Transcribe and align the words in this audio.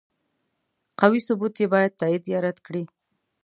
قوي 0.99 1.19
ثبوت 1.27 1.53
یې 1.61 1.67
باید 1.73 1.97
تایید 1.99 2.23
یا 2.33 2.39
رد 2.45 2.57
کړي. 2.67 2.83